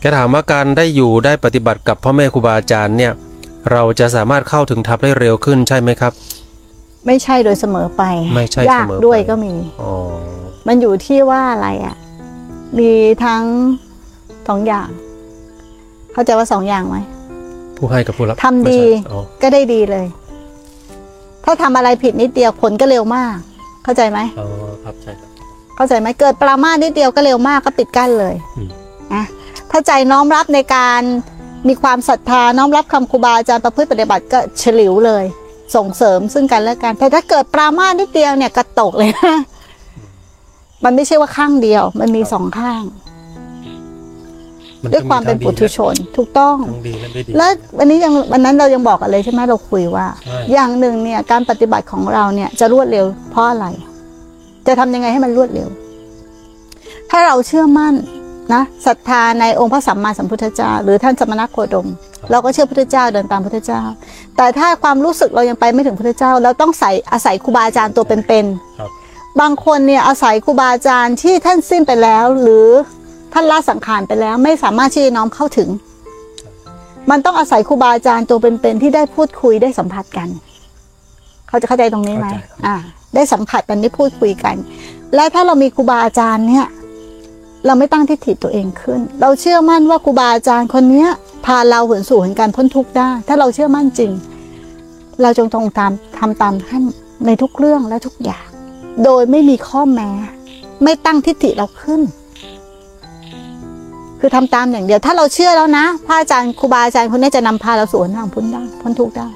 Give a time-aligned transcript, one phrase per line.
[0.00, 3.12] แกถามว่าการได้อยู่ได้ปฏิบัติกับพ่อแม่ครูบาอาจารย์เนี่ย
[3.72, 6.12] เราจะสามารถเข้าถึงธรรมได้เร็วขึ้นใช่ไหมครับ
[7.06, 8.02] ไม่ใช่โดยเสมอไป
[8.34, 9.92] ไม่ใช่ยากเสมอไปด้วยก็มีอ๋อ
[10.66, 11.96] มันอยู่ที่ว่าอะไรอะ
[12.78, 12.90] มี
[13.24, 13.42] ทั้ง
[14.48, 14.88] สองอย่าง
[16.12, 16.96] เข้าใจว่าสองอย่างไหม
[17.76, 20.06] ผู้ให้กับผู้รับทำดีไม่ใช่อ๋อก็ได้ดีเลย
[21.44, 23.34] ถ้าทำอะไรผิดนิดเดียวผลก็เร็วมาก
[23.84, 24.48] เข้าใจไหมอ๋อ
[24.84, 25.28] ครับใช่ครับ
[25.76, 28.68] เข้าใจไหมเกิดปรามาสนิดเดียวก็เร็วมากก็ปิดกั้นเลยอืม
[29.14, 29.24] นะ
[29.70, 31.02] ถ้าใจน้อมรับในการ
[31.68, 35.24] มีความศรัทธาน้อมรับคำครูบาอาจารย์ประพฤติปฏิบัติก็เฉลิวเลย
[35.74, 39.36] ส่งเสริมซึ่งกันและกัน แต่ถ้าเกิดปรามาสนิดเดียวเนี่ยกระตกเลยนะ
[40.84, 42.82] มันไม่ใช่ว่าข้างเดียว มันมีสองข้าง
[44.82, 53.66] นด้วยความเป็นปุถุชน ถูกต้องทั้งดีและไม่ดีแล้ววันนี้ยังวันนั้นเรายังบอกกันเลยใช่ไหมเราคุยว่าใช่อย่างหนึ่งเนี่ยการปฏิบัติของเราเนี่ยจะรวดเร็วเพราะอะไร
[54.66, 55.68] จะทำยังไงให้มันรวดเร็ว
[57.10, 57.94] ถ้าเราเชื่อมั่น
[58.54, 61.88] นะศรัทธาในองค์พระสัมมาสัมพุทธเจ้า หรือท่านสมณโคดม
[62.30, 63.82] เราก็เชื่อพุทธเจ้าเดินตามพุทธเจ้า
[64.36, 68.90] แต่ถ้าความรู้สึกเรายังไปไม่ถึงพุทธเจ้าเราต้องใส่อาศัยครูบาอาจารย์ตัวเป็นๆครับ
[69.40, 72.66] บางคนเนี่ยอาศัยครูบาอาจารย์ที่ท่านสิ้นไปแล้ว หรือ
[73.32, 75.68] ท่านละสังขารไปแล้วไม่สามารถที่จะน้อมเข้าถึง
[77.10, 80.28] มันต้องอาศัยครูบาอาจารย์ตัวเป็นๆที่ได้พูดคุยได้สัมผัสกัน
[81.48, 82.76] เขาจะเข้าใจตรงนี้ไหมเข้าใจครับอ่า
[83.14, 84.56] ได้สัมผัสกันได้พูดคุยกัน
[85.14, 86.66] และถ้าเรามีครูบาอาจารย์เนี่ย
[87.66, 91.08] เราไม่ตั้งทิฏฐิตัวเองขึ้น เราเชื่อมั่นว่าครูบาอาจารย์คนเนี้ย
[91.46, 94.12] พาเราเหินสู่แห่งการพ้นทุกข์ได้ ถ้าเราเชื่อมั่นจริง
[95.22, 96.82] เราจงตรงตามทำตามท่าน
[97.26, 98.46] ในทุกเรื่องและทุกอย่าง
[99.04, 100.10] โดยไม่มีข้อแม้
[100.82, 102.00] ไม่ตั้งทิฏฐิเราขึ้น
[104.20, 109.28] คือทำตามอย่างเดียว ถ้าเราเชื่อแล้วนะพระอาจารย์ครูบาอาจารย์คนนี้จะนำพาเราสู่หนทางพ้นได้พ้นทุกข์ได้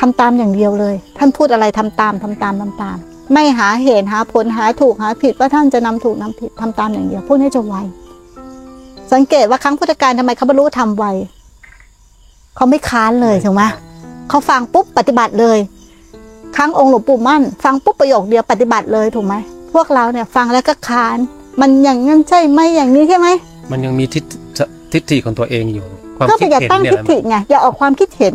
[0.00, 2.96] ทำตามอย่างเดียวเลย ท่านพูดอะไรทำตามทำตามทำตาม
[3.32, 7.74] ไม่หาเหตุหาผลหาถูกหาผิดว่าท่านจะนำถูกนำผิดทำตามอย่างเดียวพวกนี้จะไว
[9.12, 11.04] สังเกตว่าครั้งพุทธกาลทำไมเขาบรรลุธรรมไว
[12.56, 13.62] เขาไม่ค้านเลยถูกไหม
[14.28, 15.58] เขาฟังปุ๊บปฏิบัติเลย
[16.56, 19.34] ครั้งองค์หลวงปู่มั่น ฟังปุ๊บประโยคเดียวปฏิบัติเลยถูกไหม
[19.74, 21.18] พวกเราเนี่ยฟังแล้วก็ค้าน
[21.60, 23.28] มันอย่างนั้นใช่ไหมอย่างนี้ใช่ไหม
[23.70, 24.24] มันยังมีทิฏ
[24.92, 25.84] ทิฏฐิของตัวเองอยู่
[26.16, 28.34] ความก็คิดอย่าเห็นตั้งเนี่ยทิฏแหละฐิไงอย่าออกความคิดเห็น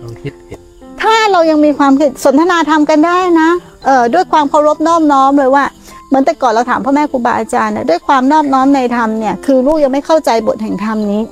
[0.00, 0.60] ความคิดเห็น
[1.02, 3.71] ถ้าเรายังมีความคิดสนทนาธรรมกันได้นะเออ
[4.14, 5.64] ด้วยความเคารพน้อมน้อมเลยว่า
[6.08, 11.22] เหมือนแต่ก่อนเราถามพ่อแม่ครูบาอาจารย์เนี่ยด้วยความนอบน้อมในธรรมเนี่ยคือลูกยังไม่เข้าใจบทแห่งธรรมนี้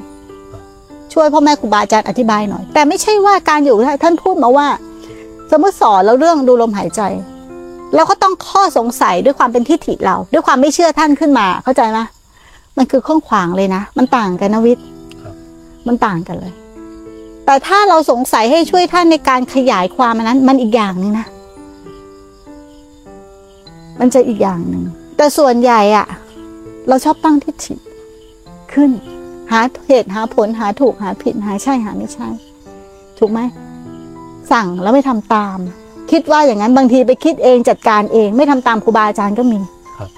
[1.13, 4.69] ช่วยพ่อแม่ครูบาอาจารย์อธิบายหน่อย แต่ไม่ใช่ว่าการอยู่ท่านพูดมาว่า
[5.51, 7.03] สมมติสอนแล้วเรื่องดูลมหายใจ
[7.95, 11.99] เราก็ต้องข้อสงสัยด้วยความเป็นทิฏฐิเรา ด้วยความไม่เชื่อท่านขึ้นมาเข้าใจไหม
[12.77, 14.85] มันคือข้องขวางเลยนะ มันต่างกันนะวิทย์
[15.23, 15.35] ครับ
[15.87, 16.53] มันต่างกันเลย
[17.47, 21.27] แต่ถ้าเราสงสัยให้ช่วยท่านในการขยายความอันนั้น มันอีกอย่างหนึ่งนะ
[24.01, 24.85] มันจะอีกอย่างหนึ่ง
[25.17, 26.07] แต่ส่วนใหญ่อะ
[26.89, 27.75] เราชอบตั้งทิฏฐิ
[28.73, 28.91] ขึ้น
[29.51, 32.29] หาเหตุหาผลหาถูกหาผิดหาใช่หาไม่ใช่
[33.19, 33.41] ถูกไหม
[34.53, 35.59] สั่งแล้วไม่ทำตาม
[36.11, 39.61] คิดว่าอย่างนั้นบางทีไปคิดเองจัดการเอง ไม่ทำตามครูบาอาจารย์ก็มี
[39.97, 40.09] ครับ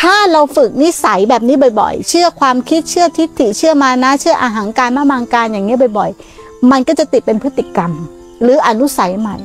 [0.00, 7.90] ถ้าเราฝึกนิสัยแบบนี้บ่อยๆ เชื่อความคิดเชื่อทิฏฐิเชื่อมานะ เชื่ออาหังการมามังการอย่างนี้ยบ่อยๆ มันก็จะติดเป็นพฤติกรรม
[8.42, 9.36] หรืออนุสัยใหม่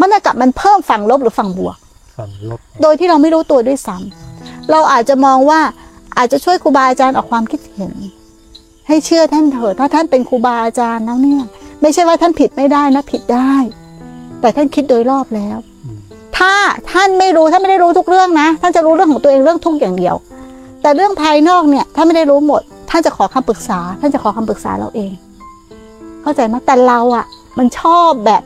[0.00, 1.76] มันจะกลับมันเพิ่มฝั่งลบหรือฝั่งบวก
[2.18, 5.60] ฝั่งลบ โดยที่เราไม่รู้ตัวด้วยซ้ำเราอาจจะมองว่า
[6.18, 7.94] อาจจะช่วยครูบาอาจารย์ออกความคิดเห็น
[8.88, 11.42] ให้เชื่อท่านเถิดถ้าท่านเป็นครูบาอาจารย์แล้วเนี่ย
[11.82, 13.52] ไม่ใช่ว่าท่านผิดไม่ได้นะผิดได้
[14.40, 15.98] แต่ท่านคิดโดยรอบแล้วอืม
[16.38, 16.52] ถ้า
[16.92, 20.14] ท่านไม่รู้ท่านไม่ได้รู้ทุกเรื่องนะ ท่านจะรู้เรื่องของตัวเองเรื่องทุกอย่างเดียว
[20.82, 25.12] แต่เรื่องภายนอกเนี่ยท่านไม่ได้รู้หมด ท่านจะขอคำปรึกษา ท่านจะขอคำปรึกษาเราเอง
[26.22, 27.24] เข้าใจไหมแต่เราอะ
[27.58, 28.42] มันชอบแบบ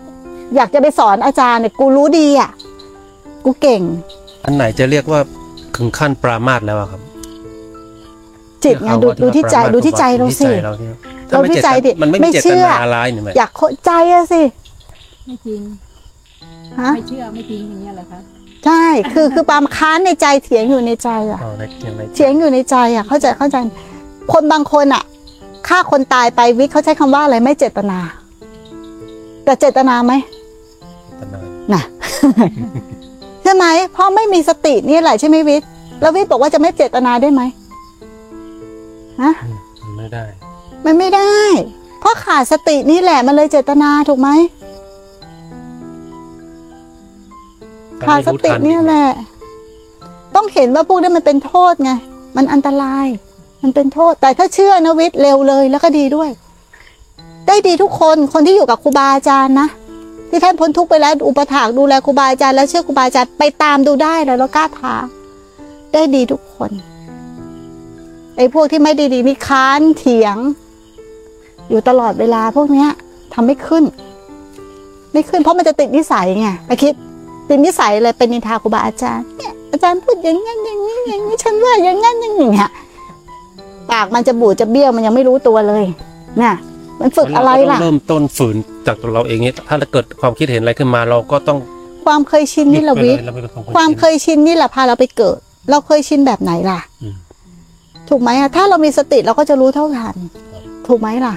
[0.57, 2.51] อยากจะไปสอนอาจารย์เนี่ยกูรู้ดีอะ
[3.45, 3.83] กูเก่ง
[4.45, 5.21] อันไหนจะเรียกว่า
[5.77, 7.01] ถึงขั้นปรามาสแล้วอะครับ
[8.65, 10.97] จิตไงดูดูที่ใจดูที่ใจเราสิเราเนี่ย
[11.31, 14.43] เราที่ใจดิมันไม่ไม่มีเจเชื่ตอนาร้ายนี่ไหมอยากเข้าใจอะสิ
[15.27, 15.61] ไม่จริง
[16.81, 18.21] ฮะไม่เชื่อไม่จริงอย่างเงี้ยเหรอคะ
[18.67, 23.57] ใช่คือคือปามค้านในใจเถียงอยู่ในใจอะอ๋อในอย่างไรเถียงอยู่ในใจอะเข้าใจเข้าใจ
[24.33, 25.03] คนบางคนอะ
[25.69, 27.99] ฆ่าคนตายไปวิทย์เขาใช้คำว่าอะไรไม่เจตนา
[29.45, 30.13] แต่เจตนาไหม
[31.19, 31.39] เจตนา
[31.73, 31.83] น่ะ
[33.01, 35.69] ใช่ไหมเพราะไม่มีสตินี่แหละใช่ไหมวิทย์
[36.01, 37.43] แล้ววิทย์บอกว่าจะไม่เจตนาได้ไหม
[39.23, 39.59] ฮะอืม
[39.97, 40.25] ไม่ได้
[40.85, 41.35] มันไม่ได้
[42.01, 44.29] เพราะขาดสตินี่แหละมันเลยเจตนาถูกไหม
[48.07, 49.07] ขาดสติเนี่ยแหละ
[50.35, 51.93] ต้องเห็นว่าพวกนี้มันเป็นโทษไง
[52.37, 53.07] มันอันตราย
[53.63, 56.31] มันเป็นโทษ แต่ถ้าเชื่อนะวิทย์เร็วเลยแล้วก็ดีด้วย
[57.47, 59.69] ได้ดีทุกคนคนที่อยู่กับครูบาอาจารย์นะ
[60.35, 64.95] ที่ท่านพ้นทุกข์ไปแล้วอุปถากดูแลครูบาอาจารย์แล้วเชื่อครูบาอาจารย์ไปตามดูได้แล้วแล้วกล้าท้า
[65.93, 66.71] ได้ดีทุกคน
[68.37, 70.37] ไอ้พวกที่ไม่ดีๆนี่ค้านเถียง
[71.69, 72.91] อยู่ตลอดเวลาพวกเนี้ย
[73.35, 73.85] ทำไม่ขึ้น
[75.13, 76.93] ไม่ขึ้นเพราะมันจะติดนิสัยไงไปคิด
[77.49, 82.71] ติดนิสัยเลยเป็นนินทาครูบาอาจารย์เนี่ยอาจารย์พูดอย่างงั้นอย่างนี้อย่างนี้ฉันว่าอย่างงั้นอย่างนี้เนี่ย
[83.91, 85.85] ปากมันจะบูดจะเบี้ยวมันยังไม่รู้ตัวเลย
[86.43, 86.53] น่ะ
[87.03, 88.57] มันฝึกอะไรเราก็ต้ล่ะองเริ่มต้นฝืน
[88.87, 91.59] จากตัวเราเองเนี่ยถ้าเกิดความคิดเห็นอะไรขึ้นมาเราก็ต้อง
[92.05, 95.39] ความเคยชินนี่แหละหยุวิดทไปย์เลยเราไม่ต้องความเคยชินนี่แหละพาเราไปเกิด
[95.71, 97.17] เราเคยชินแบบไหนล่ะอืม
[98.09, 100.17] ถูกไหมอะถ้าเรามีสติเราก็จะรู้เท่าทัน
[100.87, 101.35] ถูกไหมล่ะ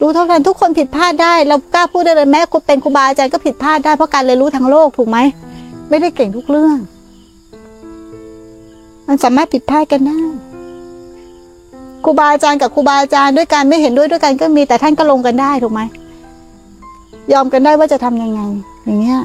[0.00, 5.18] รู้เท่าทันทุกคนผิดพลาดได้ เรากล้าพูดได้เลยแม้คุณเป็นครูบาอาจารย์ก็ผิดพลาดได้เพราะการเรียนรู้ทางโลกถูกไหม
[5.88, 6.78] ไม่ได้เก่งทุกเรื่อง
[9.08, 10.49] มันสามารถผิดพลาดกันได้ค
[12.10, 15.80] รูบาอาจารย์กับครูบาอาจารย์ด้วยกันไม่เห็นด้วยด้วยกันก็มีแต่ท่านก็ลงกันได้ถูกไหม
[17.32, 18.40] ยอมกันได้ว่าจะทำยังไง
[18.84, 19.20] อย่างเงี้ย